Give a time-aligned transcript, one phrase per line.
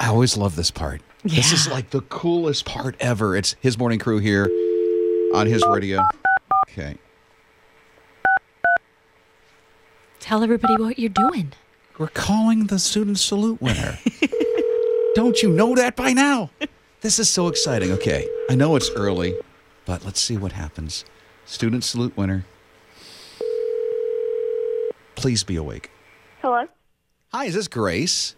[0.00, 1.02] I always love this part.
[1.24, 3.36] This is like the coolest part ever.
[3.36, 4.46] It's his morning crew here
[5.34, 6.02] on his radio.
[6.70, 6.96] Okay.
[10.18, 11.52] Tell everybody what you're doing.
[11.98, 13.98] We're calling the student salute winner.
[15.14, 16.48] Don't you know that by now?
[17.02, 17.92] This is so exciting.
[17.92, 19.34] Okay, I know it's early,
[19.84, 21.04] but let's see what happens.
[21.44, 22.46] Student salute winner.
[25.14, 25.90] Please be awake.
[26.40, 26.64] Hello?
[27.32, 28.34] Hi, is this Grace?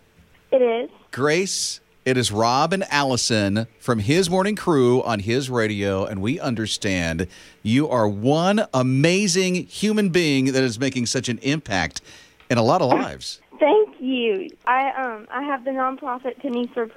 [0.51, 0.91] It is.
[1.13, 6.41] Grace, it is Rob and Allison from his morning crew on his radio, and we
[6.41, 7.27] understand
[7.62, 12.01] you are one amazing human being that is making such an impact
[12.48, 13.43] in a lot of lives.
[13.61, 14.48] Thank you.
[14.67, 16.89] I um I have the nonprofit Pennies for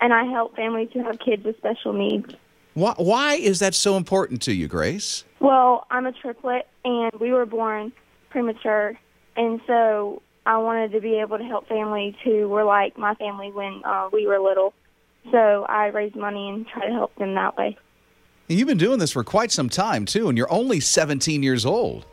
[0.00, 2.34] and I help families who have kids with special needs.
[2.72, 5.24] Why, why is that so important to you, Grace?
[5.38, 7.92] Well, I'm a triplet, and we were born
[8.30, 8.98] premature,
[9.36, 13.52] and so I wanted to be able to help families who were like my family
[13.52, 14.72] when uh, we were little.
[15.30, 17.76] So I raise money and try to help them that way.
[18.48, 22.06] You've been doing this for quite some time, too, and you're only 17 years old.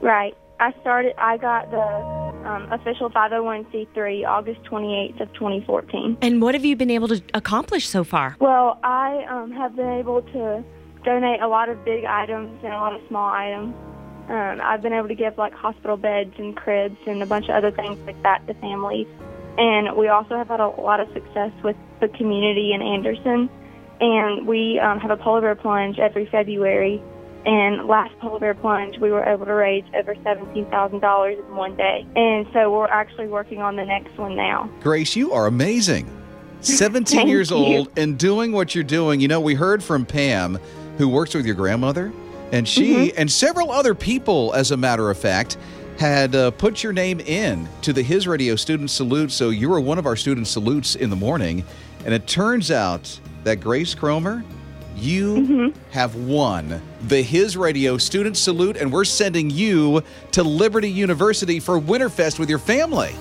[0.00, 0.36] Right.
[0.60, 1.14] I started.
[1.18, 6.18] I got the um, official 501c3 August 28th of 2014.
[6.22, 8.36] And what have you been able to accomplish so far?
[8.38, 10.62] Well, I um, have been able to
[11.04, 13.74] donate a lot of big items and a lot of small items.
[14.28, 17.56] Um, I've been able to give like hospital beds and cribs and a bunch of
[17.56, 19.06] other things like that to families.
[19.58, 23.50] And we also have had a lot of success with the community in Anderson.
[24.00, 27.02] And we um, have a polar bear plunge every February.
[27.46, 32.06] And last polar bear plunge, we were able to raise over $17,000 in one day.
[32.16, 34.70] And so we're actually working on the next one now.
[34.80, 36.10] Grace, you are amazing.
[36.62, 37.56] 17 years you.
[37.56, 39.20] old and doing what you're doing.
[39.20, 40.58] You know, we heard from Pam,
[40.96, 42.12] who works with your grandmother,
[42.52, 43.18] and she Mm-hmm.
[43.20, 45.56] and several other people, as a matter of fact,
[45.98, 49.30] had uh, put your name in to the His Radio Student Salute.
[49.30, 51.64] So you were one of our student salutes in the morning.
[52.04, 54.44] And it turns out that Grace Cromer,
[54.96, 55.80] you Mm-hmm.
[55.92, 61.80] have won the His Radio Student Salute, and we're sending you to Liberty University for
[61.80, 63.14] Winterfest with your family.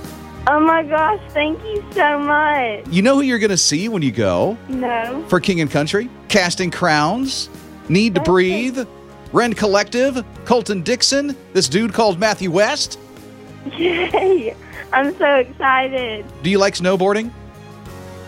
[0.47, 2.85] Oh my gosh, thank you so much.
[2.89, 5.23] You know who you're going to see when you go No.
[5.29, 6.09] for King and Country?
[6.27, 7.49] Casting Crowns,
[7.87, 8.79] Need to Breathe,
[9.33, 12.99] Rend Collective, Colton Dixon, this dude called Matthew West.
[13.75, 14.55] Yay!
[14.93, 16.25] I'm so excited.
[16.43, 17.31] Do you like snowboarding?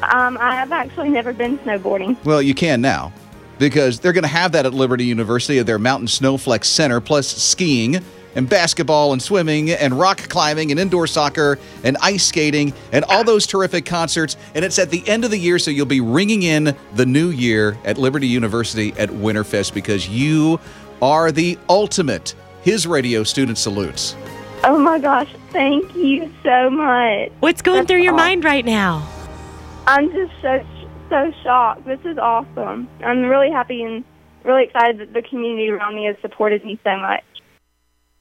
[0.01, 2.21] Um, I have actually never been snowboarding.
[2.25, 3.13] Well, you can now
[3.57, 7.27] because they're going to have that at Liberty University at their Mountain Snowflex Center, plus
[7.27, 8.03] skiing
[8.35, 13.23] and basketball and swimming and rock climbing and indoor soccer and ice skating and all
[13.23, 14.35] those terrific concerts.
[14.53, 17.29] And it's at the end of the year, so you'll be ringing in the new
[17.29, 20.59] year at Liberty University at Winterfest because you
[21.01, 24.15] are the ultimate His Radio student salutes.
[24.63, 27.31] Oh my gosh, thank you so much.
[27.39, 28.25] What's going That's through your awesome.
[28.25, 29.07] mind right now?
[29.87, 30.65] I'm just so
[31.09, 31.85] so shocked.
[31.85, 32.89] This is awesome.
[33.03, 34.03] I'm really happy and
[34.43, 37.23] really excited that the community around me has supported me so much.